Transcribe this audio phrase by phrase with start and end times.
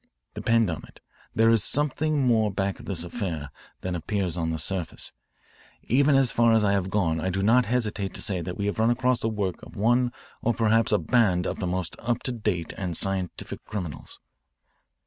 [0.33, 0.99] Depend on it,
[1.35, 3.51] there is something more back of this affair
[3.81, 5.11] than appears on the surface.
[5.83, 8.65] Even as far as I have gone I do not hesitate to say that we
[8.65, 10.11] have run across the work of one
[10.41, 14.19] or perhaps a band of the most up to date and scientific criminals."